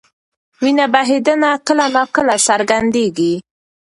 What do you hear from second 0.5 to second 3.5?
وینه بهېدنه کله ناکله څرګندېږي.